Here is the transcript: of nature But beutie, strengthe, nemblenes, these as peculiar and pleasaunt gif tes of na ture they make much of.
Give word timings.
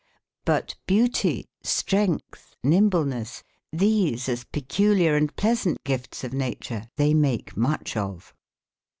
of 0.01 0.03
nature 0.03 0.35
But 0.45 0.75
beutie, 0.87 1.45
strengthe, 1.63 2.55
nemblenes, 2.63 3.43
these 3.71 4.27
as 4.27 4.45
peculiar 4.45 5.15
and 5.15 5.29
pleasaunt 5.35 5.77
gif 5.83 6.09
tes 6.09 6.23
of 6.23 6.33
na 6.33 6.53
ture 6.59 6.85
they 6.97 7.13
make 7.13 7.55
much 7.55 7.95
of. 7.95 8.33